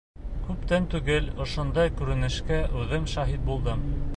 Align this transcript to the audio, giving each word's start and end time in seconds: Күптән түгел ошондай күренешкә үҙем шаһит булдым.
Күптән 0.45 0.87
түгел 0.93 1.27
ошондай 1.45 1.93
күренешкә 2.01 2.59
үҙем 2.81 3.07
шаһит 3.13 3.45
булдым. 3.51 3.91